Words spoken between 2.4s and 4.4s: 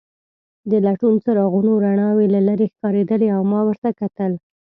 لیرې ښکارېدلې او ما ورته کتل.